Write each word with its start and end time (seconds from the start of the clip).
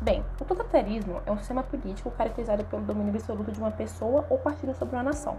Bem, 0.00 0.24
o 0.40 0.44
totalitarismo 0.44 1.20
é 1.26 1.32
um 1.32 1.38
sistema 1.38 1.64
político 1.64 2.12
caracterizado 2.12 2.64
pelo 2.66 2.82
domínio 2.82 3.12
absoluto 3.12 3.50
de 3.50 3.58
uma 3.58 3.72
pessoa 3.72 4.24
ou 4.30 4.38
partido 4.38 4.72
sobre 4.72 4.94
uma 4.94 5.02
nação, 5.02 5.36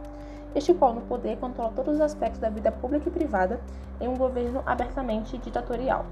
este 0.53 0.73
qual 0.73 0.93
no 0.93 0.99
poder 0.99 1.37
controla 1.37 1.71
todos 1.71 1.95
os 1.95 2.01
aspectos 2.01 2.41
da 2.41 2.49
vida 2.49 2.69
pública 2.69 3.07
e 3.07 3.11
privada 3.11 3.61
em 4.01 4.09
um 4.09 4.17
governo 4.17 4.61
abertamente 4.65 5.37
ditatorial. 5.37 6.05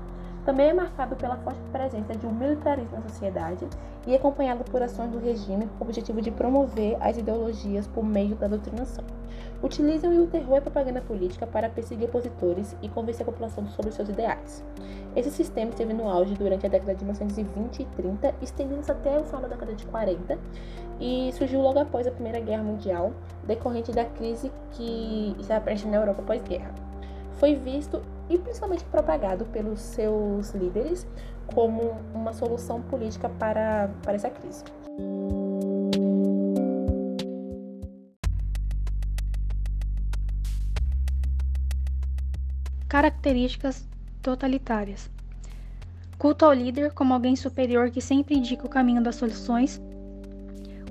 Também 0.46 0.70
é 0.70 0.74
marcado 0.74 1.18
pela 1.18 1.36
forte 1.36 1.60
presença 1.74 2.16
de 2.16 2.26
um 2.26 2.32
militarismo 2.32 2.96
na 2.96 3.10
sociedade 3.10 3.68
e 4.06 4.16
acompanhado 4.16 4.64
por 4.64 4.82
ações 4.82 5.12
do 5.12 5.20
regime 5.20 5.68
com 5.78 5.84
o 5.84 5.88
objetivo 5.88 6.22
de 6.22 6.32
promover 6.32 6.96
as 7.02 7.18
ideologias 7.18 7.86
por 7.86 8.02
meio 8.02 8.34
da 8.38 8.48
doutrinação. 8.48 9.17
Utilizam 9.62 10.24
o 10.24 10.28
terror 10.28 10.56
e 10.56 10.58
a 10.60 10.62
propaganda 10.62 11.02
política 11.02 11.48
para 11.48 11.70
perseguir 11.70 12.08
opositores 12.08 12.76
e 12.82 12.90
convencer 12.90 13.24
a 13.24 13.32
população 13.32 13.68
sobre 13.70 13.92
seus 13.92 14.10
ideais. 14.10 14.64
Esse 15.16 15.32
sistema 15.32 15.72
esteve 15.72 15.94
no 15.94 16.08
auge 16.08 16.36
durante 16.36 16.66
a 16.66 16.70
década 16.70 16.94
de 16.94 17.04
1920 17.04 17.82
e 17.82 17.86
30, 17.86 18.36
estendendo-se 18.42 18.92
até 18.92 19.20
o 19.20 19.24
final 19.24 19.42
da 19.42 19.48
década 19.48 19.74
de 19.74 19.86
40, 19.88 20.38
e 21.00 21.32
surgiu 21.34 21.62
logo 21.62 21.80
após 21.80 22.06
a 22.06 22.12
Primeira 22.12 22.40
Guerra 22.40 22.64
Mundial, 22.64 23.12
decorrente 23.46 23.92
da 23.92 24.06
crise 24.06 24.52
que 24.72 25.36
estava 25.40 25.62
presente 25.62 25.88
na 25.88 25.98
Europa 25.98 26.22
pós-guerra. 26.22 26.74
Foi 27.34 27.56
visto 27.56 28.02
e 28.30 28.38
principalmente 28.38 28.84
propagado 28.86 29.46
pelos 29.46 29.80
seus 29.80 30.52
líderes 30.52 31.08
como 31.54 31.96
uma 32.14 32.34
solução 32.34 32.82
política 32.82 33.30
para, 33.30 33.90
para 34.04 34.14
essa 34.14 34.30
crise. 34.30 34.64
Características 42.90 43.86
totalitárias: 44.22 45.10
culto 46.18 46.46
ao 46.46 46.54
líder 46.54 46.94
como 46.94 47.14
alguém 47.14 47.36
superior 47.36 47.92
que 47.92 48.00
sempre 48.00 48.34
indica 48.34 48.66
o 48.66 48.70
caminho 48.70 49.04
das 49.04 49.18
soluções, 49.18 49.82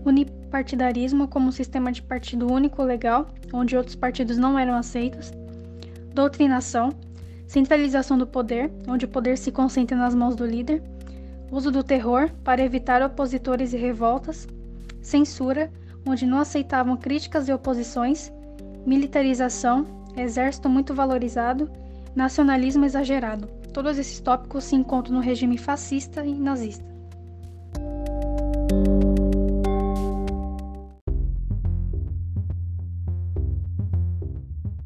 unipartidarismo 0.05 1.27
como 1.27 1.49
um 1.49 1.53
sistema 1.53 1.91
de 1.91 2.03
partido 2.03 2.53
único 2.53 2.83
legal, 2.83 3.31
onde 3.51 3.79
outros 3.79 3.97
partidos 3.97 4.37
não 4.37 4.59
eram 4.59 4.75
aceitos, 4.75 5.33
doutrinação, 6.13 6.93
centralização 7.47 8.19
do 8.19 8.27
poder, 8.27 8.71
onde 8.87 9.07
o 9.07 9.09
poder 9.09 9.39
se 9.39 9.51
concentra 9.51 9.97
nas 9.97 10.15
mãos 10.15 10.37
do 10.37 10.45
líder, 10.45 10.83
uso 11.51 11.71
do 11.71 11.83
terror 11.83 12.31
para 12.45 12.63
evitar 12.63 13.01
opositores 13.01 13.73
e 13.73 13.79
revoltas, 13.79 14.47
censura, 15.01 15.73
onde 16.07 16.27
não 16.27 16.41
aceitavam 16.41 16.95
críticas 16.95 17.49
e 17.49 17.55
oposições, 17.55 18.31
militarização, 18.85 19.87
exército 20.15 20.69
muito 20.69 20.95
valorizado, 20.95 21.71
nacionalismo 22.17 22.87
exagerado. 22.87 23.47
Todos 23.75 23.99
esses 23.99 24.19
tópicos 24.21 24.65
se 24.65 24.75
encontram 24.75 25.17
no 25.17 25.21
regime 25.21 25.59
fascista 25.59 26.25
e 26.25 26.35
nazista. 26.35 26.97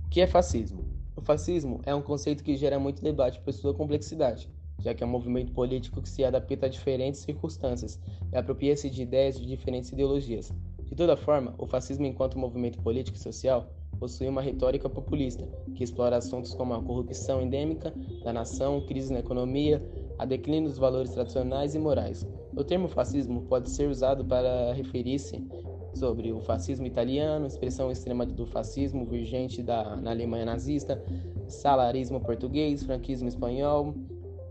O 0.04 0.08
que 0.10 0.20
é 0.20 0.26
fascismo? 0.26 0.84
O 1.14 1.20
fascismo 1.20 1.80
é 1.86 1.94
um 1.94 2.02
conceito 2.02 2.42
que 2.42 2.56
gera 2.56 2.80
muito 2.80 3.00
debate 3.00 3.38
por 3.40 3.52
sua 3.52 3.72
complexidade, 3.72 4.50
já 4.80 4.92
que 4.92 5.04
é 5.04 5.06
um 5.06 5.10
movimento 5.10 5.52
político 5.52 6.02
que 6.02 6.08
se 6.08 6.24
adapta 6.24 6.66
a 6.66 6.68
diferentes 6.68 7.20
circunstâncias 7.20 8.00
e 8.32 8.36
apropria-se 8.36 8.90
de 8.90 9.02
ideias 9.02 9.38
de 9.38 9.46
diferentes 9.46 9.92
ideologias. 9.92 10.52
De 10.82 10.96
toda 10.96 11.16
forma, 11.16 11.54
o 11.56 11.64
fascismo, 11.64 12.06
enquanto 12.06 12.36
movimento 12.36 12.82
político 12.82 13.16
e 13.16 13.20
social, 13.20 13.70
possui 14.00 14.26
uma 14.26 14.40
retórica 14.40 14.88
populista, 14.88 15.46
que 15.74 15.84
explora 15.84 16.16
assuntos 16.16 16.54
como 16.54 16.72
a 16.72 16.82
corrupção 16.82 17.42
endêmica 17.42 17.92
da 18.24 18.32
nação, 18.32 18.80
crise 18.80 19.12
na 19.12 19.20
economia, 19.20 19.80
a 20.18 20.24
declínio 20.24 20.70
dos 20.70 20.78
valores 20.78 21.12
tradicionais 21.12 21.74
e 21.74 21.78
morais. 21.78 22.26
O 22.56 22.64
termo 22.64 22.88
fascismo 22.88 23.42
pode 23.42 23.70
ser 23.70 23.88
usado 23.88 24.24
para 24.24 24.72
referir-se 24.72 25.46
sobre 25.94 26.32
o 26.32 26.40
fascismo 26.40 26.86
italiano, 26.86 27.46
expressão 27.46 27.90
extrema 27.90 28.24
do 28.24 28.46
fascismo 28.46 29.04
vigente 29.04 29.62
da, 29.62 29.96
na 29.96 30.10
Alemanha 30.10 30.46
nazista, 30.46 31.02
salarismo 31.46 32.20
português, 32.20 32.82
franquismo 32.82 33.28
espanhol, 33.28 33.94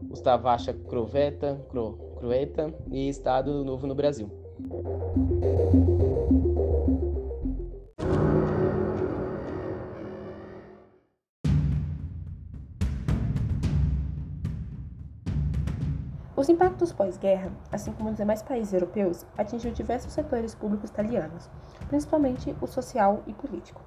Ustavacha 0.09 0.73
Croveta, 0.73 1.59
Cro, 1.69 1.97
Croeta 2.17 2.73
e 2.91 3.09
Estado 3.09 3.63
Novo 3.63 3.87
no 3.87 3.95
Brasil. 3.95 4.29
Os 16.39 16.47
impactos 16.47 16.93
pós-guerra, 16.93 17.51
assim 17.69 17.91
como 17.91 18.07
nos 18.07 18.17
demais 18.17 18.41
países 18.41 18.71
europeus, 18.71 19.25
atingiu 19.37 19.73
diversos 19.73 20.13
setores 20.13 20.55
públicos 20.55 20.89
italianos, 20.89 21.49
principalmente 21.89 22.55
o 22.61 22.65
social 22.65 23.21
e 23.27 23.33
político. 23.33 23.81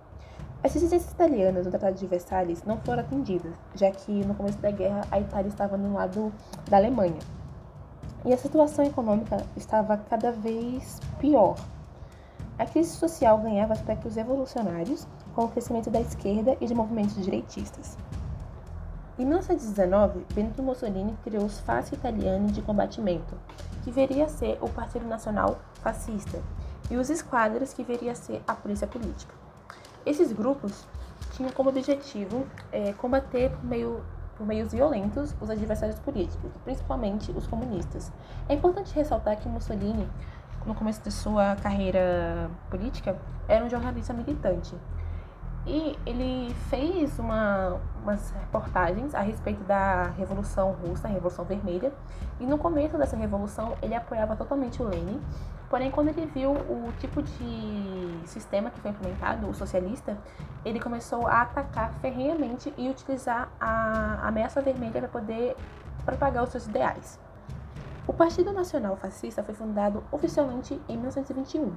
As 0.63 0.77
exigências 0.77 1.11
italianas 1.13 1.65
no 1.65 1.71
Tratado 1.71 1.97
de 1.97 2.07
Versalhes 2.07 2.63
não 2.65 2.77
foram 2.77 3.01
atendidas, 3.01 3.55
já 3.75 3.91
que 3.91 4.13
no 4.27 4.35
começo 4.35 4.59
da 4.59 4.71
guerra 4.71 5.01
a 5.11 5.19
Itália 5.19 5.49
estava 5.49 5.79
no 5.79 5.95
lado 5.95 6.31
da 6.69 6.77
Alemanha. 6.77 7.21
E 8.23 8.35
a 8.35 8.37
situação 8.37 8.85
econômica 8.85 9.47
estava 9.57 9.97
cada 9.97 10.31
vez 10.31 11.01
pior. 11.19 11.57
A 12.59 12.67
crise 12.67 12.91
social 12.91 13.39
ganhava 13.39 13.73
aspectos 13.73 14.19
evolucionários, 14.19 15.09
com 15.35 15.47
o 15.47 15.49
crescimento 15.49 15.89
da 15.89 16.03
esquerda 16.03 16.55
e 16.61 16.67
de 16.67 16.75
movimentos 16.75 17.15
direitistas. 17.15 17.97
Em 19.19 19.27
1919, 19.27 20.25
Benito 20.33 20.63
Mussolini 20.63 21.15
criou 21.23 21.45
os 21.45 21.61
Fasci 21.61 21.95
Italiani 21.95 22.51
de 22.51 22.63
Combatimento, 22.63 23.37
que 23.85 23.91
viria 23.91 24.25
a 24.25 24.29
ser 24.29 24.57
o 24.63 24.71
Partido 24.71 25.07
Nacional 25.07 25.59
Fascista, 25.83 26.43
e 26.91 26.97
os 26.97 27.11
Esquadras, 27.11 27.75
que 27.75 27.85
viria 27.85 28.13
a 28.13 28.15
ser 28.15 28.43
a 28.49 28.55
Polícia 28.55 28.87
Política. 28.87 29.35
Esses 30.07 30.33
grupos 30.33 30.89
tinham 31.33 31.53
como 31.53 31.69
objetivo 31.69 32.47
é, 32.73 32.95
combater 32.95 33.51
por, 33.51 33.65
meio, 33.67 34.03
por 34.35 34.47
meios 34.47 34.73
violentos 34.73 35.37
os 35.43 35.51
adversários 35.51 35.99
políticos, 35.99 36.51
principalmente 36.65 37.31
os 37.33 37.47
comunistas. 37.47 38.11
É 38.49 38.55
importante 38.55 38.95
ressaltar 38.95 39.37
que 39.37 39.47
Mussolini, 39.47 40.09
no 40.65 40.75
começo 40.75 41.03
de 41.03 41.11
sua 41.11 41.55
carreira 41.57 42.51
política, 42.71 43.19
era 43.47 43.63
um 43.63 43.69
jornalista 43.69 44.15
militante. 44.15 44.75
E 45.67 45.97
ele 46.05 46.53
fez 46.69 47.19
uma, 47.19 47.81
umas 48.03 48.31
reportagens 48.31 49.15
a 49.15 49.21
respeito 49.21 49.63
da 49.65 50.07
Revolução 50.19 50.73
Russa, 50.73 51.07
a 51.07 51.11
Revolução 51.11 51.45
Vermelha. 51.45 51.93
E 52.41 52.47
no 52.47 52.59
começo 52.59 52.99
dessa 52.99 53.17
revolução 53.17 53.77
ele 53.81 53.95
apoiava 53.95 54.35
totalmente 54.35 54.83
o 54.83 54.85
Lenin. 54.85 55.21
Porém, 55.71 55.91
quando 55.91 56.09
ele 56.09 56.27
viu 56.27 56.51
o 56.53 56.93
tipo 56.99 57.23
de 57.23 58.21
sistema 58.27 58.71
que 58.71 58.79
foi 58.81 58.91
implementado, 58.91 59.49
o 59.49 59.55
socialista, 59.55 60.19
ele 60.65 60.79
começou 60.79 61.27
a 61.27 61.43
atacar 61.43 61.95
ferrenhamente 61.95 62.75
e 62.77 62.91
utilizar 62.91 63.49
a 63.59 64.29
ameaça 64.29 64.61
vermelha 64.61 65.01
para 65.01 65.09
poder 65.09 65.57
propagar 66.05 66.45
os 66.45 66.51
seus 66.51 66.67
ideais. 66.67 67.19
O 68.05 68.13
Partido 68.13 68.53
Nacional 68.53 68.97
Fascista 68.97 69.45
foi 69.45 69.55
fundado 69.55 70.03
oficialmente 70.11 70.75
em 70.89 70.97
1921 70.97 71.73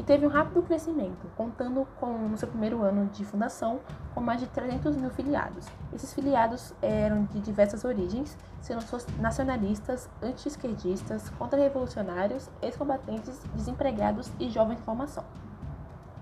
e 0.00 0.02
teve 0.02 0.26
um 0.26 0.28
rápido 0.28 0.62
crescimento, 0.62 1.28
contando 1.36 1.86
com, 2.00 2.12
no 2.28 2.36
seu 2.36 2.48
primeiro 2.48 2.82
ano 2.82 3.06
de 3.06 3.24
fundação, 3.24 3.78
com 4.12 4.20
mais 4.20 4.40
de 4.40 4.48
300 4.48 4.96
mil 4.96 5.10
filiados. 5.10 5.68
Esses 5.92 6.12
filiados 6.12 6.74
eram 6.82 7.24
de 7.26 7.38
diversas 7.38 7.84
origens, 7.84 8.36
sendo 8.60 8.84
nacionalistas, 9.20 10.10
anti-esquerdistas, 10.20 11.30
contra-revolucionários, 11.38 12.50
ex-combatentes, 12.60 13.40
desempregados 13.54 14.28
e 14.40 14.50
jovens 14.50 14.78
de 14.78 14.82
formação. 14.82 15.22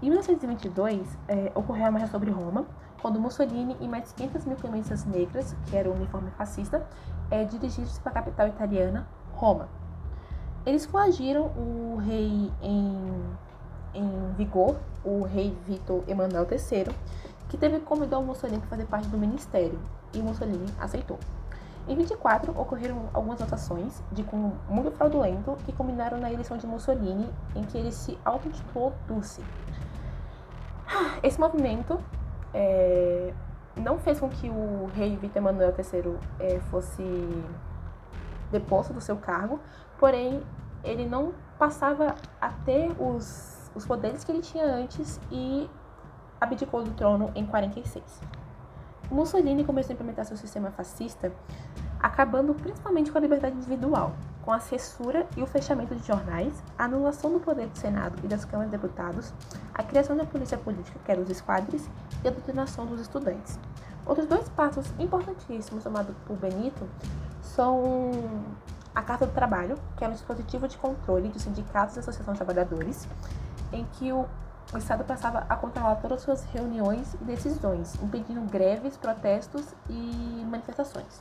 Em 0.03 0.11
1922, 0.11 1.09
eh, 1.27 1.51
ocorreu 1.55 1.87
a 1.87 1.91
marcha 1.91 2.09
sobre 2.09 2.31
Roma, 2.31 2.67
quando 3.01 3.19
Mussolini 3.19 3.77
e 3.81 3.89
mais 3.89 4.09
de 4.09 4.15
500 4.15 4.45
mil 4.45 4.57
camisas 4.59 5.07
negras, 5.07 5.57
que 5.67 5.77
era 5.77 5.89
o 5.89 5.95
uniforme 5.95 6.31
fascista, 6.33 6.87
eh, 7.31 7.45
dirigiram-se 7.45 7.99
para 8.01 8.13
a 8.13 8.15
capital 8.15 8.49
italiana, 8.49 9.07
Roma. 9.39 9.69
Eles 10.67 10.85
coagiram 10.85 11.47
o 11.57 11.97
rei 12.05 12.53
em, 12.61 13.23
em 13.95 14.33
vigor, 14.37 14.77
o 15.05 15.23
rei 15.23 15.57
Vitor 15.67 16.03
Emanuel 16.09 16.47
III, 16.51 16.95
que 17.49 17.57
teve 17.57 17.79
que 17.79 17.87
convidar 17.87 18.19
o 18.19 18.25
Mussolini 18.25 18.59
para 18.59 18.69
fazer 18.69 18.87
parte 18.87 19.09
do 19.09 19.17
ministério, 19.17 19.79
e 20.13 20.19
Mussolini 20.19 20.67
aceitou. 20.79 21.19
Em 21.87 21.97
24, 21.97 22.53
ocorreram 22.61 23.09
algumas 23.15 23.41
votações 23.41 24.03
de 24.13 24.23
cunho 24.23 24.53
muito 24.69 24.91
fraudulento 24.91 25.57
que 25.65 25.73
culminaram 25.73 26.19
na 26.19 26.31
eleição 26.31 26.59
de 26.59 26.67
Mussolini, 26.67 27.31
em 27.55 27.63
que 27.63 27.79
ele 27.79 27.93
se 27.93 28.19
auto-intitulou 28.25 28.93
Dulce. 29.07 29.43
Esse 31.23 31.41
movimento 31.41 31.99
é, 32.53 33.33
não 33.77 33.99
fez 33.99 34.21
com 34.21 34.29
que 34.29 34.51
o 34.51 34.91
rei 34.95 35.17
Vitor 35.17 35.39
Emanuel 35.39 35.73
III 35.79 36.17
é, 36.41 36.59
fosse 36.71 37.03
deposto 38.51 38.93
do 38.93 39.01
seu 39.01 39.17
cargo, 39.17 39.61
porém 39.99 40.43
ele 40.85 41.07
não 41.07 41.33
passava 41.59 42.15
a 42.41 42.49
ter 42.65 42.91
os, 43.01 43.71
os 43.75 43.85
poderes 43.85 44.25
que 44.25 44.33
ele 44.33 44.41
tinha 44.41 44.65
antes 44.65 45.21
e 45.31 45.69
abdicou 46.41 46.83
do 46.83 46.91
trono 46.93 47.31
em 47.35 47.45
46. 47.45 48.21
Mussolini 49.11 49.65
começou 49.65 49.93
a 49.93 49.95
implementar 49.95 50.25
seu 50.25 50.37
sistema 50.37 50.71
fascista 50.71 51.33
acabando 52.01 52.55
principalmente 52.55 53.11
com 53.11 53.19
a 53.19 53.21
liberdade 53.21 53.57
individual, 53.57 54.15
com 54.43 54.53
a 54.53 54.61
censura 54.61 55.27
e 55.37 55.43
o 55.43 55.47
fechamento 55.47 55.95
de 55.95 56.07
jornais, 56.07 56.63
a 56.79 56.85
anulação 56.85 57.33
do 57.33 57.41
poder 57.41 57.67
do 57.67 57.77
Senado 57.77 58.19
e 58.23 58.29
das 58.29 58.45
câmaras 58.45 58.71
de 58.71 58.77
deputados, 58.77 59.33
a 59.75 59.83
criação 59.83 60.17
da 60.17 60.25
polícia 60.25 60.57
política, 60.57 60.99
que 61.05 61.11
era 61.11 61.21
os 61.21 61.29
esquadres, 61.29 61.89
e 62.25 62.29
a 62.29 62.31
doutrinação 62.31 62.87
dos 62.87 63.01
estudantes. 63.01 63.59
Outros 64.07 64.27
dois 64.27 64.49
passos 64.49 64.87
importantíssimos 64.99 65.85
tomados 65.85 66.15
por 66.27 66.37
Benito 66.37 66.89
são 67.43 68.11
a 68.95 69.03
Carta 69.03 69.27
do 69.27 69.33
Trabalho, 69.33 69.79
que 69.97 70.05
é 70.05 70.09
um 70.09 70.13
dispositivo 70.13 70.67
de 70.67 70.77
controle 70.77 71.29
dos 71.29 71.43
sindicatos 71.43 71.97
e 71.97 72.01
associações 72.01 72.39
de 72.39 72.45
trabalhadores, 72.45 73.07
em 73.73 73.85
que 73.93 74.13
o, 74.13 74.27
o 74.73 74.79
Estado 74.79 75.05
passava 75.05 75.47
a 75.49 75.57
controlar 75.57 75.97
todas 75.97 76.19
as 76.19 76.25
suas 76.25 76.45
reuniões 76.45 77.15
e 77.15 77.25
decisões, 77.25 77.95
impedindo 78.03 78.41
greves, 78.43 78.97
protestos 78.97 79.75
e 79.89 80.45
manifestações. 80.51 81.21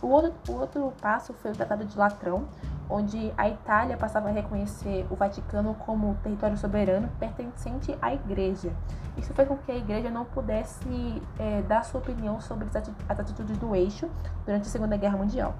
O 0.00 0.08
outro, 0.08 0.32
o 0.48 0.56
outro 0.56 0.92
passo 1.00 1.32
foi 1.34 1.52
o 1.52 1.54
Tratado 1.54 1.84
de 1.84 1.96
Latrão, 1.96 2.48
onde 2.92 3.32
a 3.38 3.48
Itália 3.48 3.96
passava 3.96 4.28
a 4.28 4.32
reconhecer 4.32 5.06
o 5.10 5.16
Vaticano 5.16 5.74
como 5.74 6.14
território 6.22 6.58
soberano 6.58 7.08
pertencente 7.18 7.96
à 8.02 8.12
Igreja. 8.12 8.70
Isso 9.16 9.32
fez 9.32 9.48
com 9.48 9.56
que 9.56 9.72
a 9.72 9.76
Igreja 9.76 10.10
não 10.10 10.26
pudesse 10.26 11.22
é, 11.38 11.62
dar 11.62 11.84
sua 11.84 12.00
opinião 12.00 12.40
sobre 12.40 12.68
as 13.08 13.18
atitudes 13.18 13.56
do 13.56 13.74
eixo 13.74 14.10
durante 14.44 14.62
a 14.62 14.70
Segunda 14.70 14.96
Guerra 14.96 15.16
Mundial. 15.16 15.54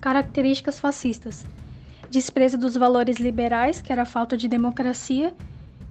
Características 0.00 0.80
fascistas: 0.80 1.46
desprezo 2.10 2.58
dos 2.58 2.76
valores 2.76 3.18
liberais, 3.18 3.80
que 3.80 3.92
era 3.92 4.02
a 4.02 4.06
falta 4.06 4.36
de 4.36 4.48
democracia, 4.48 5.32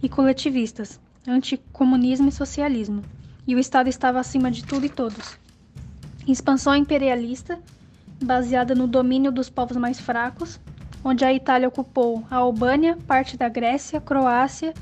e 0.03 0.09
coletivistas, 0.09 1.00
anticomunismo 1.27 2.29
e 2.29 2.31
socialismo, 2.31 3.03
e 3.47 3.55
o 3.55 3.59
Estado 3.59 3.89
estava 3.89 4.19
acima 4.19 4.51
de 4.51 4.63
tudo 4.63 4.85
e 4.85 4.89
todos. 4.89 5.37
Expansão 6.27 6.75
imperialista, 6.75 7.59
baseada 8.23 8.73
no 8.73 8.87
domínio 8.87 9.31
dos 9.31 9.49
povos 9.49 9.77
mais 9.77 9.99
fracos, 9.99 10.59
onde 11.03 11.25
a 11.25 11.33
Itália 11.33 11.67
ocupou 11.67 12.25
a 12.31 12.37
Albânia, 12.37 12.97
parte 13.07 13.35
da 13.35 13.49
Grécia, 13.49 13.99
Croácia, 13.99 14.73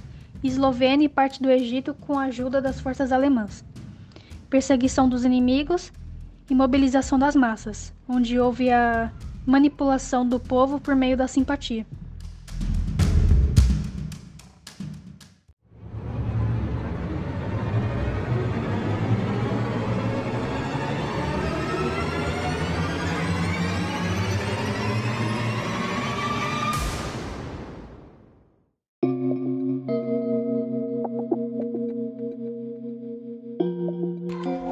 Eslovênia 0.44 1.06
e 1.06 1.10
parte 1.10 1.42
do 1.42 1.50
Egito 1.50 1.94
com 1.94 2.18
a 2.18 2.26
ajuda 2.26 2.62
das 2.62 2.80
forças 2.80 3.12
alemãs. 3.12 3.64
Perseguição 4.50 5.08
dos 5.08 5.24
inimigos 5.24 5.92
e 6.50 6.56
mobilização 6.56 7.18
das 7.18 7.36
massas, 7.36 7.94
onde 8.08 8.40
houve 8.40 8.72
a 8.72 9.12
manipulação 9.46 10.28
do 10.28 10.40
povo 10.40 10.80
por 10.80 10.96
meio 10.96 11.18
da 11.18 11.28
simpatia. 11.28 11.86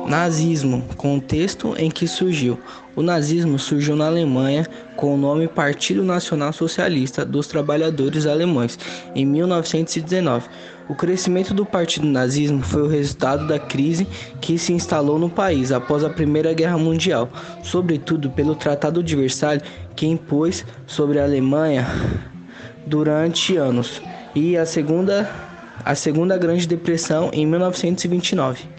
Nazismo 0.10 0.84
contexto 0.98 1.76
em 1.78 1.92
que 1.92 2.08
surgiu. 2.08 2.60
O 2.96 3.04
nazismo 3.04 3.60
surgiu 3.60 3.96
na 3.96 4.08
Alemanha 4.08 4.66
com 4.96 5.14
o 5.14 5.18
nome 5.18 5.48
Partido 5.48 6.04
Nacional 6.04 6.52
Socialista 6.52 7.24
dos 7.24 7.46
Trabalhadores 7.46 8.26
Alemães 8.26 8.80
em 9.14 9.24
1919. 9.24 10.48
O 10.90 10.96
crescimento 10.96 11.54
do 11.54 11.64
partido 11.64 12.08
nazismo 12.08 12.64
foi 12.64 12.82
o 12.82 12.88
resultado 12.88 13.46
da 13.46 13.60
crise 13.60 14.08
que 14.42 14.58
se 14.58 14.74
instalou 14.74 15.20
no 15.20 15.30
país 15.30 15.72
após 15.72 16.04
a 16.04 16.10
Primeira 16.10 16.54
Guerra 16.54 16.80
Mundial, 16.80 17.30
sobretudo 17.62 18.32
pelo 18.32 18.56
Tratado 18.56 19.04
de 19.04 19.16
Versalhes 19.16 19.62
que 19.96 20.08
impôs 20.08 20.66
sobre 20.88 21.20
a 21.20 21.24
Alemanha 21.24 21.86
durante 22.88 23.56
anos, 23.58 24.02
e 24.34 24.58
a 24.58 24.66
Segunda, 24.66 25.30
a 25.86 25.94
segunda 25.94 26.36
Grande 26.36 26.68
Depressão 26.68 27.30
em 27.32 27.46
1929. 27.46 28.79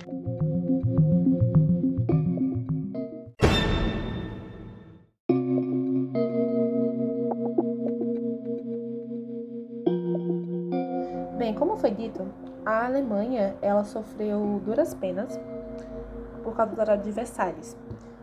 Alemanha 13.01 13.57
ela 13.63 13.83
sofreu 13.83 14.61
duras 14.65 14.93
penas 14.93 15.41
por 16.45 16.55
causa 16.55 16.71
do 16.71 16.77
Tratado 16.77 17.03
de 17.03 17.11
Versalhes, 17.11 17.77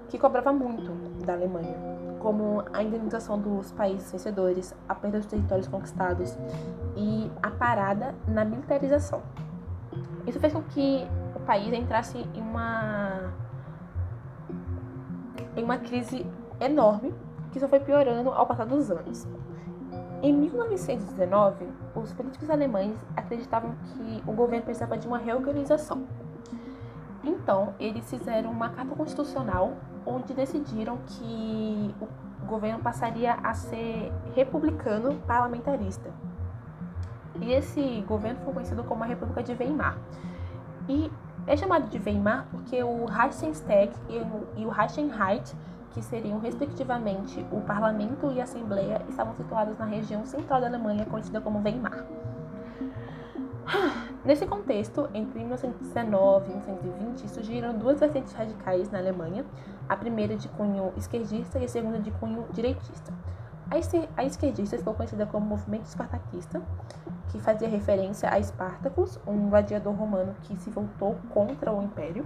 que 0.07 0.19
cobrava 0.19 0.53
muito 0.53 0.91
da 1.25 1.33
Alemanha, 1.33 1.75
como 2.19 2.63
a 2.71 2.83
indenização 2.83 3.39
dos 3.39 3.71
países 3.71 4.11
vencedores, 4.11 4.75
a 4.87 4.93
perda 4.93 5.17
dos 5.17 5.27
territórios 5.27 5.67
conquistados 5.67 6.37
e 6.95 7.29
a 7.41 7.49
parada 7.49 8.13
na 8.27 8.45
militarização. 8.45 9.21
Isso 10.27 10.39
fez 10.39 10.53
com 10.53 10.61
que 10.61 11.07
o 11.35 11.39
país 11.39 11.73
entrasse 11.73 12.17
em 12.35 12.41
uma 12.41 13.33
em 15.55 15.63
uma 15.63 15.79
crise 15.79 16.23
enorme 16.59 17.13
que 17.51 17.59
só 17.59 17.67
foi 17.67 17.79
piorando 17.79 18.29
ao 18.29 18.45
passar 18.45 18.65
dos 18.65 18.91
anos. 18.91 19.27
Em 20.21 20.33
1919, 20.33 21.67
os 21.93 22.11
políticos 22.11 22.49
alemães 22.49 22.95
acreditavam 23.15 23.75
que 23.85 24.23
o 24.25 24.33
governo 24.33 24.65
precisava 24.65 24.97
de 24.97 25.07
uma 25.07 25.19
reorganização. 25.19 26.07
Então, 27.23 27.75
eles 27.79 28.09
fizeram 28.09 28.51
uma 28.51 28.69
carta 28.69 28.95
constitucional 28.95 29.73
onde 30.05 30.33
decidiram 30.33 30.97
que 31.05 31.95
o 32.01 32.45
governo 32.47 32.79
passaria 32.79 33.33
a 33.33 33.53
ser 33.53 34.11
republicano 34.33 35.15
parlamentarista. 35.27 36.09
E 37.39 37.51
esse 37.51 38.03
governo 38.07 38.39
foi 38.43 38.53
conhecido 38.53 38.83
como 38.83 39.03
a 39.03 39.07
República 39.07 39.43
de 39.43 39.53
Weimar. 39.53 39.97
E 40.89 41.11
é 41.45 41.55
chamado 41.55 41.89
de 41.89 41.99
Weimar 41.99 42.47
porque 42.49 42.81
o 42.81 43.05
Reichstag 43.05 43.91
e 44.55 44.65
o 44.65 44.69
Reichenreich 44.69 45.55
que 45.91 46.01
seriam 46.01 46.39
respectivamente 46.39 47.45
o 47.51 47.61
parlamento 47.61 48.31
e 48.31 48.39
a 48.39 48.43
assembleia, 48.43 49.01
estavam 49.09 49.35
situados 49.35 49.77
na 49.77 49.85
região 49.85 50.25
central 50.25 50.61
da 50.61 50.67
Alemanha, 50.67 51.05
conhecida 51.05 51.41
como 51.41 51.61
Weimar. 51.63 52.05
Nesse 54.23 54.45
contexto, 54.45 55.09
entre 55.13 55.39
1919 55.39 56.51
e 56.51 56.55
1920, 56.55 57.29
surgiram 57.29 57.77
duas 57.77 57.99
vertentes 57.99 58.33
radicais 58.33 58.89
na 58.91 58.99
Alemanha, 58.99 59.45
a 59.87 59.95
primeira 59.95 60.35
de 60.35 60.49
cunho 60.49 60.91
esquerdista 60.97 61.59
e 61.59 61.65
a 61.65 61.67
segunda 61.67 61.99
de 61.99 62.11
cunho 62.11 62.45
direitista. 62.51 63.13
A 64.15 64.23
esquerdista 64.23 64.77
ficou 64.77 64.93
conhecida 64.93 65.25
como 65.25 65.45
Movimento 65.45 65.85
Espartaquista, 65.85 66.61
que 67.29 67.39
fazia 67.39 67.67
referência 67.67 68.29
a 68.31 68.39
Espartacus, 68.39 69.19
um 69.27 69.49
gladiador 69.49 69.93
romano 69.93 70.33
que 70.43 70.55
se 70.55 70.69
voltou 70.69 71.17
contra 71.33 71.71
o 71.71 71.81
Império 71.81 72.25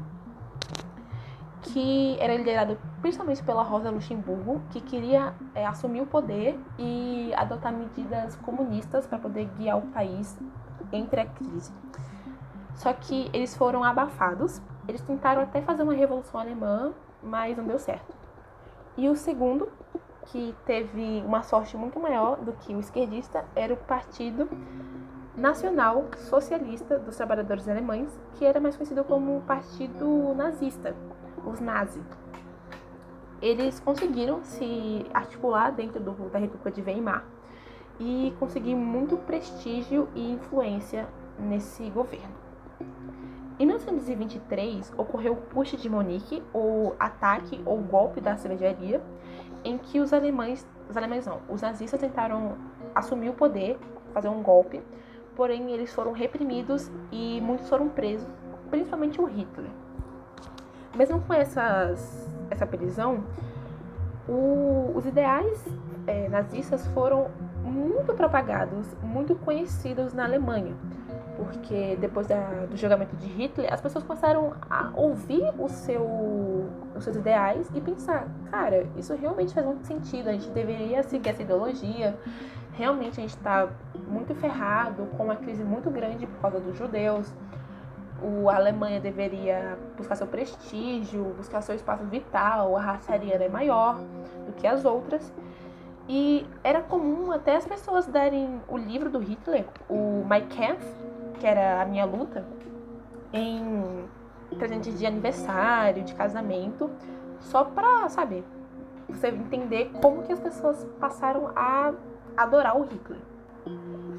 que 1.61 2.17
era 2.19 2.35
liderado 2.35 2.77
principalmente 3.01 3.43
pela 3.43 3.63
Rosa 3.63 3.89
Luxemburgo, 3.89 4.61
que 4.71 4.81
queria 4.81 5.33
é, 5.53 5.65
assumir 5.65 6.01
o 6.01 6.05
poder 6.05 6.59
e 6.77 7.31
adotar 7.35 7.71
medidas 7.71 8.35
comunistas 8.37 9.05
para 9.05 9.19
poder 9.19 9.45
guiar 9.57 9.77
o 9.77 9.81
país 9.87 10.37
entre 10.91 11.21
a 11.21 11.25
crise. 11.25 11.71
Só 12.75 12.93
que 12.93 13.29
eles 13.33 13.55
foram 13.55 13.83
abafados, 13.83 14.61
eles 14.87 15.01
tentaram 15.01 15.41
até 15.41 15.61
fazer 15.61 15.83
uma 15.83 15.93
revolução 15.93 16.39
alemã, 16.39 16.93
mas 17.21 17.55
não 17.57 17.65
deu 17.65 17.77
certo. 17.77 18.15
E 18.97 19.07
o 19.07 19.15
segundo, 19.15 19.69
que 20.27 20.55
teve 20.65 21.23
uma 21.25 21.43
sorte 21.43 21.77
muito 21.77 21.99
maior 21.99 22.37
do 22.37 22.53
que 22.53 22.73
o 22.73 22.79
esquerdista, 22.79 23.45
era 23.55 23.73
o 23.73 23.77
Partido 23.77 24.49
Nacional 25.35 26.05
Socialista 26.17 26.99
dos 26.99 27.15
Trabalhadores 27.15 27.67
Alemães, 27.67 28.09
que 28.35 28.45
era 28.45 28.59
mais 28.59 28.75
conhecido 28.75 29.03
como 29.03 29.41
Partido 29.41 30.33
Nazista, 30.35 30.95
os 31.45 31.59
nazis. 31.59 32.03
Eles 33.41 33.79
conseguiram 33.79 34.43
se 34.43 35.05
articular 35.13 35.71
dentro 35.71 35.99
do, 35.99 36.11
da 36.29 36.39
República 36.39 36.71
de 36.71 36.81
Weimar 36.81 37.25
e 37.99 38.33
conseguir 38.39 38.75
muito 38.75 39.17
prestígio 39.17 40.07
e 40.15 40.31
influência 40.31 41.07
nesse 41.39 41.89
governo. 41.89 42.41
Em 43.59 43.65
1923 43.65 44.91
ocorreu 44.97 45.33
o 45.33 45.35
Putsch 45.35 45.75
de 45.75 45.87
Munique, 45.89 46.41
o 46.53 46.93
ataque 46.99 47.61
ou 47.65 47.77
golpe 47.77 48.19
da 48.19 48.35
cervejaria, 48.35 49.01
em 49.63 49.77
que 49.77 49.99
os 49.99 50.13
alemães, 50.13 50.65
os 50.89 50.97
alemães 50.97 51.27
não, 51.27 51.41
os 51.47 51.61
nazistas 51.61 51.99
tentaram 51.99 52.57
assumir 52.95 53.29
o 53.29 53.33
poder, 53.33 53.77
fazer 54.13 54.29
um 54.29 54.41
golpe, 54.41 54.81
porém 55.35 55.71
eles 55.71 55.93
foram 55.93 56.11
reprimidos 56.11 56.91
e 57.11 57.39
muitos 57.41 57.69
foram 57.69 57.87
presos, 57.87 58.27
principalmente 58.69 59.21
o 59.21 59.25
Hitler. 59.25 59.69
Mesmo 60.95 61.21
com 61.21 61.33
essas, 61.33 62.29
essa 62.49 62.65
prisão, 62.65 63.23
o, 64.27 64.91
os 64.95 65.05
ideais 65.05 65.65
é, 66.07 66.27
nazistas 66.29 66.85
foram 66.87 67.29
muito 67.63 68.13
propagados, 68.13 68.87
muito 69.01 69.35
conhecidos 69.35 70.13
na 70.13 70.25
Alemanha. 70.25 70.75
Porque 71.37 71.97
depois 71.99 72.27
da, 72.27 72.65
do 72.69 72.77
julgamento 72.77 73.15
de 73.15 73.25
Hitler, 73.27 73.73
as 73.73 73.81
pessoas 73.81 74.03
começaram 74.03 74.53
a 74.69 74.91
ouvir 74.95 75.43
seu, 75.69 76.03
os 76.95 77.03
seus 77.03 77.15
ideais 77.15 77.67
e 77.73 77.81
pensar: 77.81 78.27
cara, 78.51 78.85
isso 78.95 79.15
realmente 79.15 79.53
faz 79.53 79.65
muito 79.65 79.85
sentido, 79.87 80.29
a 80.29 80.33
gente 80.33 80.49
deveria 80.49 81.01
seguir 81.03 81.29
essa 81.29 81.41
ideologia. 81.41 82.15
Realmente 82.73 83.19
a 83.19 83.21
gente 83.21 83.35
está 83.35 83.69
muito 84.07 84.35
ferrado, 84.35 85.07
com 85.17 85.23
uma 85.23 85.35
crise 85.35 85.63
muito 85.63 85.89
grande 85.89 86.27
por 86.27 86.41
causa 86.41 86.59
dos 86.59 86.77
judeus. 86.77 87.31
O, 88.21 88.49
a 88.49 88.55
Alemanha 88.55 88.99
deveria 88.99 89.77
buscar 89.97 90.15
seu 90.15 90.27
prestígio, 90.27 91.23
buscar 91.35 91.61
seu 91.61 91.73
espaço 91.73 92.03
vital, 92.05 92.77
a 92.77 92.81
raça 92.81 93.13
ariana 93.13 93.45
é 93.45 93.49
maior 93.49 93.97
do 94.45 94.53
que 94.53 94.67
as 94.67 94.85
outras. 94.85 95.33
E 96.07 96.45
era 96.63 96.81
comum 96.81 97.31
até 97.31 97.55
as 97.55 97.65
pessoas 97.65 98.05
darem 98.05 98.61
o 98.67 98.77
livro 98.77 99.09
do 99.09 99.19
Hitler, 99.19 99.65
o 99.89 100.23
My 100.29 100.41
Kampf, 100.41 100.85
que 101.39 101.47
era 101.47 101.81
a 101.81 101.85
minha 101.85 102.05
luta, 102.05 102.45
em 103.33 104.05
presente 104.57 104.91
de 104.91 105.05
aniversário, 105.05 106.03
de 106.03 106.13
casamento, 106.13 106.89
só 107.39 107.63
pra, 107.63 108.07
sabe, 108.09 108.43
você 109.09 109.29
entender 109.29 109.91
como 110.01 110.23
que 110.23 110.33
as 110.33 110.39
pessoas 110.39 110.85
passaram 110.99 111.51
a 111.55 111.93
adorar 112.37 112.77
o 112.77 112.83
Hitler. 112.83 113.19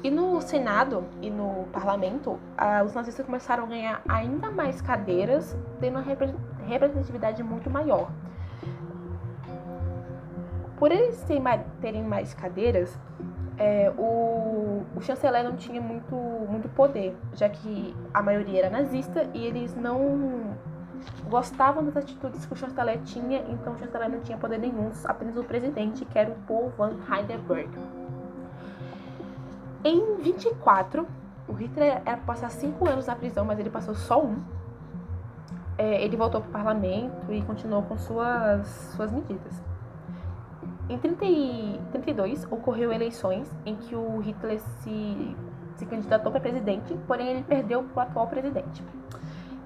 E 0.03 0.11
no 0.11 0.41
Senado 0.41 1.05
e 1.21 1.29
no 1.29 1.65
parlamento, 1.71 2.37
ah, 2.57 2.83
os 2.85 2.93
nazistas 2.93 3.25
começaram 3.25 3.63
a 3.63 3.67
ganhar 3.67 4.01
ainda 4.07 4.51
mais 4.51 4.81
cadeiras, 4.81 5.57
tendo 5.79 5.97
uma 5.97 6.05
representatividade 6.65 7.41
muito 7.41 7.69
maior. 7.69 8.09
Por 10.77 10.91
eles 10.91 11.25
terem 11.79 12.03
mais 12.03 12.33
cadeiras, 12.33 12.99
é, 13.57 13.93
o, 13.97 14.83
o, 14.95 15.01
chanceler 15.01 15.43
não 15.43 15.55
tinha 15.55 15.79
muito, 15.79 16.15
muito 16.15 16.67
poder, 16.69 17.15
já 17.33 17.47
que 17.47 17.95
a 18.13 18.21
maioria 18.21 18.65
era 18.65 18.69
nazista 18.69 19.29
e 19.33 19.45
eles 19.45 19.75
não 19.75 20.55
gostavam 21.29 21.83
das 21.83 21.95
atitudes 21.95 22.45
que 22.45 22.53
o 22.53 22.55
chanceler 22.55 22.99
tinha, 23.03 23.39
então 23.49 23.73
o 23.73 23.79
chanceler 23.79 24.09
não 24.09 24.19
tinha 24.19 24.37
poder 24.37 24.57
nenhum, 24.57 24.91
apenas 25.05 25.37
o 25.37 25.43
presidente, 25.43 26.03
que 26.05 26.17
era 26.17 26.31
o 26.31 26.35
Paul 26.47 26.71
von 26.77 26.91
Hindenburg. 27.07 27.69
Em 29.83 30.15
24, 30.21 31.05
o 31.47 31.53
Hitler 31.53 32.01
era 32.05 32.17
passar 32.17 32.49
cinco 32.49 32.87
anos 32.87 33.07
na 33.07 33.15
prisão, 33.15 33.43
mas 33.43 33.59
ele 33.59 33.69
passou 33.69 33.93
só 33.93 34.23
um. 34.23 34.41
É, 35.77 36.03
ele 36.03 36.15
voltou 36.15 36.39
para 36.39 36.49
o 36.49 36.53
parlamento 36.53 37.33
e 37.33 37.41
continuou 37.41 37.81
com 37.83 37.97
suas, 37.97 38.65
suas 38.95 39.11
medidas. 39.11 39.61
Em 40.87 40.97
30 40.97 41.25
e 41.25 41.81
32, 41.91 42.45
ocorreu 42.49 42.93
eleições 42.93 43.49
em 43.65 43.75
que 43.75 43.95
o 43.95 44.19
Hitler 44.19 44.59
se, 44.59 45.35
se 45.75 45.85
candidatou 45.85 46.31
para 46.31 46.39
presidente, 46.39 46.97
porém 47.07 47.27
ele 47.27 47.43
perdeu 47.43 47.83
para 47.83 48.03
o 48.05 48.07
atual 48.07 48.27
presidente. 48.27 48.83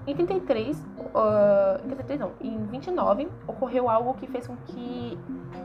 Em 0.08 0.14
33, 0.14 0.74
uh, 0.78 1.84
em 1.84 1.88
33 1.88 2.18
não, 2.18 2.32
em 2.40 2.64
29, 2.64 3.28
ocorreu 3.46 3.90
algo 3.90 4.14
que 4.14 4.26
fez 4.26 4.46
com 4.46 4.56
que 4.56 5.18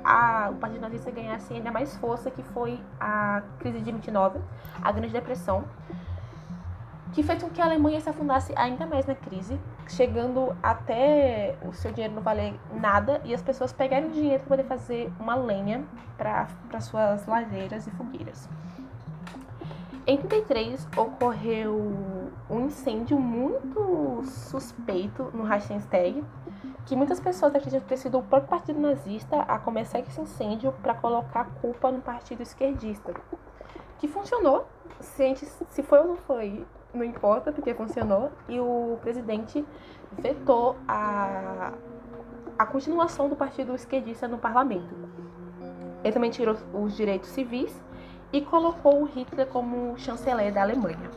a, 0.04 0.50
o 0.52 0.56
Partido 0.56 0.82
Nazista 0.82 1.10
ganhasse 1.12 1.54
ainda 1.54 1.72
mais 1.72 1.96
força, 1.96 2.30
que 2.30 2.44
foi 2.44 2.78
a 3.00 3.42
crise 3.60 3.80
de 3.80 3.90
29, 3.90 4.40
a 4.82 4.92
Grande 4.92 5.14
Depressão, 5.14 5.64
que 7.14 7.24
fez 7.24 7.42
com 7.42 7.50
que 7.52 7.62
a 7.62 7.64
Alemanha 7.64 8.02
se 8.02 8.10
afundasse 8.10 8.52
ainda 8.58 8.86
mais 8.86 9.06
na 9.06 9.16
crise, 9.16 9.58
chegando 9.88 10.54
até 10.62 11.56
o 11.66 11.72
seu 11.72 11.94
dinheiro 11.94 12.14
não 12.14 12.22
valer 12.22 12.54
nada 12.74 13.22
e 13.24 13.34
as 13.34 13.42
pessoas 13.42 13.72
pegarem 13.72 14.10
dinheiro 14.10 14.44
para 14.44 14.58
poder 14.58 14.68
fazer 14.68 15.10
uma 15.22 15.36
lenha 15.36 15.86
para 16.18 16.82
suas 16.82 17.26
ladeiras 17.26 17.88
e 17.88 17.92
fogueiras. 17.92 18.50
Em 20.06 20.18
33 20.18 20.86
ocorreu 20.98 22.13
um 22.54 22.68
incêndio 22.68 23.20
muito 23.20 24.22
suspeito 24.26 25.24
no 25.34 25.44
Reichstag, 25.44 26.24
que 26.86 26.96
muitas 26.96 27.20
pessoas 27.20 27.56
acreditam 27.56 27.88
ter 27.88 27.98
sido 27.98 28.20
o 28.20 28.24
próprio 28.24 28.50
partido 28.50 28.80
nazista 28.80 29.42
a 29.42 29.58
começar 29.58 30.00
esse 30.00 30.20
incêndio 30.22 30.72
para 30.82 30.94
colocar 30.94 31.42
a 31.42 31.46
culpa 31.46 31.92
no 31.92 32.02
partido 32.02 32.44
esquerdista. 32.44 33.14
Que 33.98 34.08
funcionou, 34.08 34.68
se, 35.00 35.36
se 35.36 35.82
foi 35.82 36.00
ou 36.00 36.08
não 36.08 36.18
foi, 36.18 36.66
não 36.94 37.04
importa, 37.04 37.52
porque 37.52 37.74
funcionou, 37.74 38.32
e 38.48 38.60
o 38.60 38.98
presidente 39.02 39.66
vetou 40.12 40.76
a, 40.88 41.74
a 42.60 42.66
continuação 42.66 43.30
do 43.30 43.36
partido 43.36 43.74
esquerdista 43.74 44.28
no 44.28 44.38
parlamento. 44.38 44.94
Ele 46.04 46.14
também 46.14 46.30
tirou 46.30 46.56
os 46.74 46.96
direitos 46.96 47.30
civis 47.30 47.82
e 48.32 48.42
colocou 48.42 49.02
o 49.02 49.06
Hitler 49.06 49.48
como 49.48 49.98
chanceler 49.98 50.54
da 50.54 50.62
Alemanha. 50.62 51.10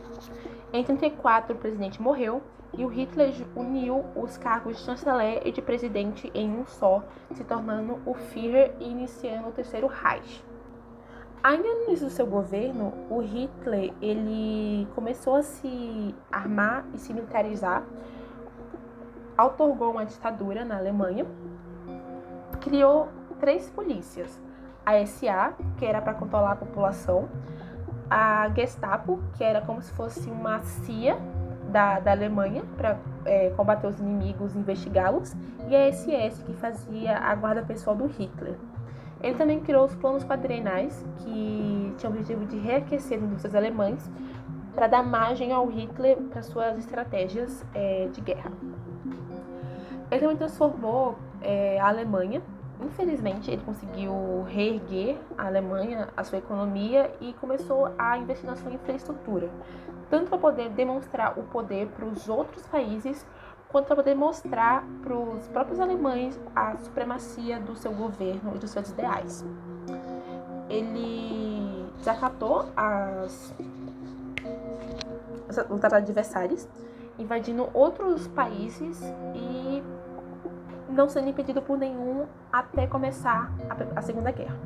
Em 0.73 0.83
34, 0.83 1.55
o 1.55 1.57
presidente 1.57 2.01
morreu 2.01 2.41
e 2.73 2.83
o 2.83 2.87
Hitler 2.89 3.33
uniu 3.55 4.03
os 4.15 4.37
cargos 4.37 4.77
de 4.77 4.83
chanceler 4.83 5.41
e 5.45 5.51
de 5.51 5.61
presidente 5.61 6.29
em 6.33 6.49
um 6.49 6.65
só, 6.65 7.03
se 7.33 7.43
tornando 7.43 7.99
o 8.05 8.13
Führer 8.13 8.73
e 8.79 8.89
iniciando 8.89 9.47
o 9.47 9.51
terceiro 9.51 9.87
Reich. 9.87 10.43
Ainda 11.41 11.63
no 11.63 11.83
início 11.83 12.07
do 12.07 12.11
seu 12.11 12.27
governo, 12.27 12.93
o 13.09 13.19
Hitler 13.19 13.93
ele 14.01 14.85
começou 14.93 15.35
a 15.35 15.43
se 15.43 16.13
armar 16.29 16.85
e 16.93 16.97
se 16.97 17.13
militarizar, 17.13 17.83
outorgou 19.37 19.91
uma 19.91 20.05
ditadura 20.05 20.65
na 20.65 20.77
Alemanha, 20.77 21.25
criou 22.59 23.07
três 23.39 23.69
polícias: 23.69 24.37
a 24.85 25.05
SA, 25.05 25.53
que 25.77 25.85
era 25.85 26.01
para 26.01 26.13
controlar 26.13 26.51
a 26.51 26.55
população, 26.55 27.29
a 28.09 28.49
Gestapo, 28.55 29.19
que 29.33 29.43
era 29.43 29.61
como 29.61 29.81
se 29.81 29.91
fosse 29.93 30.29
uma 30.29 30.61
CIA 30.61 31.17
da, 31.69 31.99
da 31.99 32.11
Alemanha 32.11 32.63
para 32.77 32.97
é, 33.25 33.49
combater 33.51 33.87
os 33.87 33.99
inimigos 33.99 34.55
e 34.55 34.59
investigá-los, 34.59 35.35
e 35.67 35.75
a 35.75 35.91
SS, 35.91 36.43
que 36.43 36.53
fazia 36.53 37.17
a 37.17 37.35
guarda 37.35 37.61
pessoal 37.61 37.95
do 37.95 38.05
Hitler. 38.05 38.55
Ele 39.21 39.35
também 39.35 39.59
criou 39.59 39.85
os 39.85 39.95
planos 39.95 40.23
quadrenais, 40.23 41.05
que 41.17 41.93
tinham 41.97 42.11
o 42.11 42.15
objetivo 42.15 42.45
de 42.45 42.57
reaquecer 42.57 43.17
as 43.17 43.23
indústrias 43.23 43.55
alemãs 43.55 44.09
para 44.73 44.87
dar 44.87 45.03
margem 45.03 45.51
ao 45.51 45.65
Hitler 45.67 46.17
para 46.17 46.43
suas 46.43 46.77
estratégias 46.77 47.65
é, 47.73 48.07
de 48.13 48.21
guerra. 48.21 48.51
Ele 50.11 50.21
também 50.21 50.37
transformou 50.37 51.17
é, 51.41 51.79
a 51.79 51.87
Alemanha. 51.87 52.41
Infelizmente, 52.87 53.51
ele 53.51 53.61
conseguiu 53.63 54.43
reerguer 54.47 55.17
a 55.37 55.47
Alemanha, 55.47 56.07
a 56.15 56.23
sua 56.23 56.37
economia 56.37 57.13
e 57.19 57.33
começou 57.33 57.93
a 57.97 58.17
investir 58.17 58.49
na 58.49 58.55
sua 58.55 58.71
infraestrutura, 58.71 59.49
tanto 60.09 60.29
para 60.29 60.37
poder 60.37 60.69
demonstrar 60.69 61.37
o 61.37 61.43
poder 61.43 61.87
para 61.87 62.05
os 62.05 62.29
outros 62.29 62.65
países, 62.67 63.25
quanto 63.67 63.87
para 63.87 63.97
poder 63.97 64.15
mostrar 64.15 64.85
para 65.03 65.13
os 65.13 65.47
próprios 65.49 65.81
alemães 65.81 66.39
a 66.55 66.77
supremacia 66.77 67.59
do 67.59 67.75
seu 67.75 67.91
governo 67.91 68.55
e 68.55 68.57
dos 68.57 68.71
seus 68.71 68.89
ideais. 68.89 69.45
Ele 70.69 71.85
desacatou 71.97 72.69
as, 72.73 73.53
o 75.69 75.77
Tratado 75.77 76.05
de 76.05 76.13
Versalhes, 76.13 76.69
invadindo 77.19 77.69
outros 77.73 78.27
países 78.29 79.01
e 79.35 79.83
não 80.97 81.07
sendo 81.07 81.29
impedido 81.29 81.61
por 81.61 81.77
nenhum 81.77 82.25
até 82.51 82.87
começar 82.87 83.55
a, 83.69 83.99
a 83.99 84.01
Segunda 84.01 84.31
Guerra. 84.31 84.57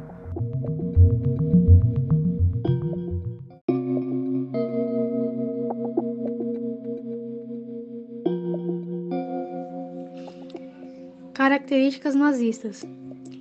Características 11.34 12.16
nazistas: 12.16 12.86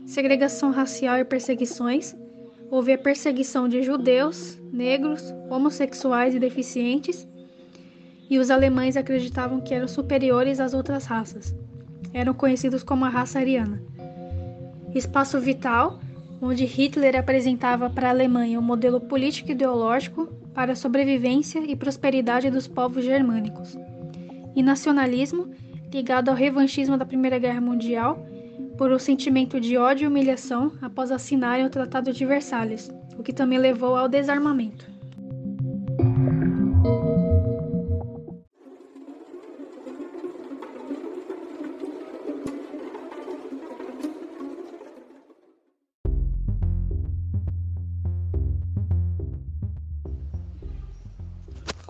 segregação 0.05 0.73
racial 0.73 1.17
e 1.19 1.25
perseguições. 1.25 2.17
Houve 2.71 2.93
a 2.93 2.99
perseguição 2.99 3.69
de 3.69 3.83
judeus, 3.83 4.57
negros, 4.73 5.35
homossexuais 5.49 6.35
e 6.35 6.39
deficientes, 6.39 7.27
e 8.29 8.39
os 8.39 8.49
alemães 8.49 8.97
acreditavam 8.97 9.61
que 9.61 9.75
eram 9.75 9.89
superiores 9.89 10.61
às 10.61 10.73
outras 10.73 11.05
raças. 11.05 11.53
Eram 12.13 12.35
conhecidos 12.35 12.83
como 12.83 13.05
a 13.05 13.09
raça 13.09 13.39
ariana. 13.39 13.83
Espaço 14.95 15.41
vital, 15.41 16.01
onde 16.43 16.65
Hitler 16.65 17.17
apresentava 17.17 17.89
para 17.89 18.09
a 18.09 18.11
Alemanha 18.11 18.59
um 18.59 18.63
modelo 18.63 19.01
político 19.01 19.51
e 19.51 19.53
ideológico 19.53 20.27
para 20.55 20.73
a 20.73 20.77
sobrevivência 20.77 21.61
e 21.61 21.77
prosperidade 21.77 22.51
dos 22.51 22.67
povos 22.67 23.05
germânicos. 23.05 23.79
E 24.57 24.63
nacionalismo, 24.63 25.49
ligado 25.93 26.29
ao 26.29 26.35
revanchismo 26.35 26.97
da 26.97 27.07
Primeira 27.07 27.39
Guerra 27.39 27.61
Mundial, 27.61 28.27
por 28.77 28.91
um 28.91 28.99
sentimento 28.99 29.61
de 29.61 29.77
ódio 29.77 30.05
e 30.05 30.09
humilhação 30.09 30.73
após 30.81 31.13
assinarem 31.13 31.67
o 31.67 31.71
Tratado 31.71 32.13
de 32.13 32.25
Versalhes, 32.25 32.91
o 33.17 33.23
que 33.23 33.33
também 33.33 33.59
levou 33.59 33.95
ao 33.95 34.09
desarmamento. 34.09 34.90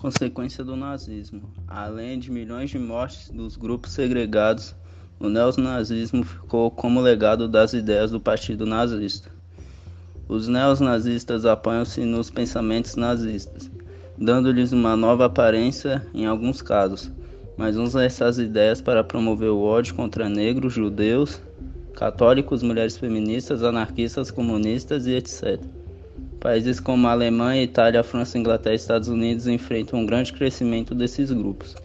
Consequência 0.01 0.65
do 0.65 0.75
nazismo. 0.75 1.43
Além 1.69 2.19
de 2.19 2.31
milhões 2.31 2.71
de 2.71 2.79
mortes 2.79 3.29
dos 3.29 3.55
grupos 3.55 3.93
segregados, 3.93 4.75
o 5.19 5.29
neonazismo 5.29 6.25
ficou 6.25 6.71
como 6.71 7.03
legado 7.03 7.47
das 7.47 7.75
ideias 7.75 8.11
do 8.11 8.19
Partido 8.19 8.65
Nazista. 8.65 9.31
Os 10.27 10.49
neonazistas 10.49 11.45
apoiam-se 11.45 12.01
nos 12.07 12.31
pensamentos 12.31 12.97
nazistas, 12.97 13.71
dando-lhes 14.17 14.73
uma 14.73 14.97
nova 14.97 15.27
aparência 15.27 16.09
em 16.15 16.25
alguns 16.25 16.63
casos, 16.63 17.13
mas 17.59 17.77
usam 17.77 18.01
essas 18.01 18.39
ideias 18.39 18.81
para 18.81 19.05
promover 19.05 19.51
o 19.51 19.61
ódio 19.61 19.95
contra 19.95 20.31
negros, 20.31 20.73
judeus, 20.73 21.43
católicos, 21.95 22.63
mulheres 22.63 22.97
feministas, 22.97 23.63
anarquistas, 23.63 24.31
comunistas 24.31 25.07
e 25.07 25.11
etc. 25.11 25.63
Países 26.41 26.81
como 26.81 27.07
a 27.07 27.11
Alemanha, 27.11 27.63
Itália, 27.63 28.03
França, 28.03 28.39
Inglaterra 28.39 28.73
e 28.73 28.77
Estados 28.77 29.09
Unidos 29.09 29.47
enfrentam 29.47 30.01
um 30.01 30.07
grande 30.07 30.33
crescimento 30.33 30.95
desses 30.95 31.31
grupos. 31.31 31.77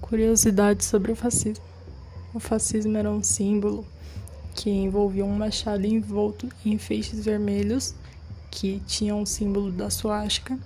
Curiosidade 0.00 0.84
sobre 0.84 1.10
o 1.10 1.16
fascismo. 1.16 1.64
O 2.32 2.38
fascismo 2.38 2.96
era 2.96 3.10
um 3.10 3.24
símbolo 3.24 3.84
que 4.54 4.70
envolvia 4.70 5.24
um 5.24 5.36
machado 5.36 5.84
envolto 5.84 6.48
em 6.64 6.78
feixes 6.78 7.24
vermelhos 7.24 7.96
que 8.48 8.80
tinham 8.86 9.22
o 9.22 9.26
símbolo 9.26 9.72
da 9.72 9.90
suástica, 9.90 10.56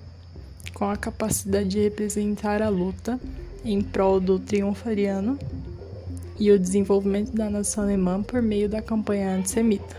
com 0.74 0.84
a 0.84 0.98
capacidade 0.98 1.70
de 1.70 1.78
representar 1.80 2.60
a 2.60 2.68
luta 2.68 3.18
em 3.64 3.80
prol 3.82 4.20
do 4.20 4.38
triunfo 4.38 4.88
ariano 4.88 5.38
e 6.38 6.50
o 6.50 6.58
desenvolvimento 6.58 7.32
da 7.32 7.50
nação 7.50 7.84
alemã 7.84 8.22
por 8.22 8.40
meio 8.40 8.68
da 8.68 8.80
campanha 8.80 9.36
antissemita. 9.36 9.96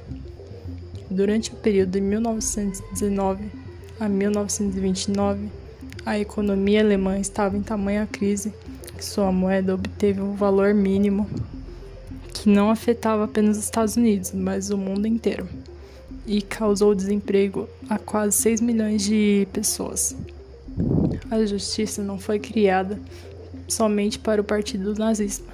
Durante 1.09 1.51
o 1.51 1.55
período 1.55 1.91
de 1.91 2.01
1919 2.01 3.45
a 3.99 4.09
1929, 4.09 5.49
a 6.05 6.17
economia 6.17 6.81
alemã 6.81 7.19
estava 7.19 7.55
em 7.55 7.61
tamanha 7.61 8.07
crise 8.11 8.51
que 8.97 9.05
sua 9.05 9.31
moeda 9.31 9.75
obteve 9.75 10.21
um 10.21 10.33
valor 10.33 10.73
mínimo 10.73 11.29
que 12.33 12.49
não 12.49 12.71
afetava 12.71 13.25
apenas 13.25 13.57
os 13.57 13.65
Estados 13.65 13.95
Unidos, 13.95 14.31
mas 14.31 14.71
o 14.71 14.77
mundo 14.77 15.05
inteiro, 15.05 15.47
e 16.25 16.41
causou 16.41 16.95
desemprego 16.95 17.67
a 17.87 17.99
quase 17.99 18.35
6 18.37 18.61
milhões 18.61 19.03
de 19.03 19.47
pessoas. 19.53 20.15
A 21.29 21.45
justiça 21.45 22.01
não 22.01 22.17
foi 22.17 22.39
criada 22.39 22.99
somente 23.71 24.19
para 24.19 24.41
o 24.41 24.43
partido 24.43 24.93
nazista, 24.95 25.51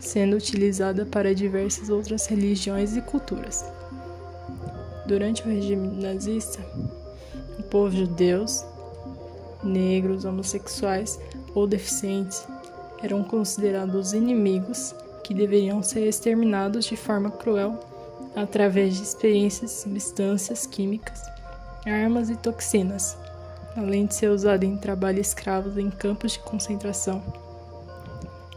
sendo 0.00 0.36
utilizada 0.36 1.06
para 1.06 1.34
diversas 1.34 1.88
outras 1.88 2.26
religiões 2.26 2.96
e 2.96 3.00
culturas. 3.00 3.64
Durante 5.06 5.42
o 5.42 5.48
regime 5.48 6.02
nazista, 6.02 6.60
o 7.58 7.62
povo 7.62 7.96
judeus, 7.96 8.64
negros, 9.62 10.24
homossexuais 10.24 11.20
ou 11.54 11.66
deficientes 11.66 12.44
eram 13.00 13.22
considerados 13.22 14.12
inimigos 14.12 14.92
que 15.22 15.32
deveriam 15.32 15.82
ser 15.82 16.08
exterminados 16.08 16.84
de 16.84 16.96
forma 16.96 17.30
cruel 17.30 17.78
através 18.34 18.96
de 18.96 19.02
experiências 19.02 19.70
substâncias 19.70 20.66
químicas, 20.66 21.22
armas 21.86 22.28
e 22.28 22.36
toxinas 22.36 23.16
além 23.76 24.06
de 24.06 24.14
ser 24.14 24.30
usado 24.30 24.64
em 24.64 24.76
trabalho 24.76 25.20
escravo 25.20 25.78
em 25.78 25.90
campos 25.90 26.32
de 26.32 26.38
concentração. 26.38 27.22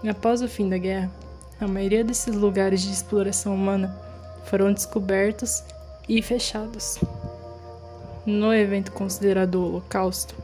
Após 0.08 0.42
o 0.42 0.48
fim 0.48 0.70
da 0.70 0.78
guerra, 0.78 1.12
a 1.60 1.68
maioria 1.68 2.04
desses 2.04 2.34
lugares 2.34 2.82
de 2.82 2.92
exploração 2.92 3.54
humana 3.54 3.94
foram 4.46 4.72
descobertos 4.72 5.62
e 6.08 6.22
fechados. 6.22 6.98
No 8.26 8.54
evento 8.54 8.92
considerado 8.94 9.56
o 9.56 9.66
Holocausto, 9.66 10.36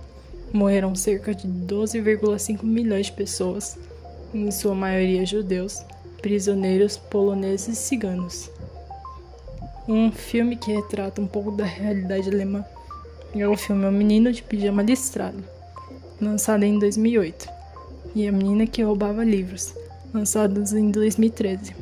morreram 0.52 0.94
cerca 0.94 1.34
de 1.34 1.48
12,5 1.48 2.64
milhões 2.64 3.08
de 3.08 3.14
pessoas, 3.14 3.78
em 4.34 4.52
sua 4.52 4.76
maioria 4.76 5.26
judeus, 5.26 5.82
prisioneiros 6.22 6.98
poloneses 6.98 7.68
e 7.68 7.76
ciganos. 7.76 8.50
Um 9.88 10.12
filme 10.12 10.56
que 10.58 10.74
retrata 10.74 11.22
um 11.22 11.28
pouco 11.28 11.52
da 11.52 11.64
realidade 11.64 12.30
alemã 12.30 12.66
é 13.42 13.48
o 13.48 13.58
filme 13.58 13.86
O 13.86 13.92
Menino 13.92 14.32
de 14.32 14.42
Pijama 14.42 14.82
Listrado, 14.82 15.44
lançado 16.22 16.64
em 16.64 16.80
2008, 16.80 17.50
e 18.16 18.28
A 18.28 18.32
Menina 18.32 18.66
que 18.66 18.82
Roubava 18.82 19.24
Livros, 19.24 19.74
lançados 20.14 20.74
em 20.74 20.90
2013. 20.90 21.76